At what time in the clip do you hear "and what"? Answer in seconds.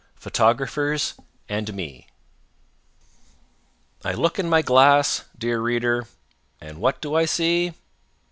6.59-7.01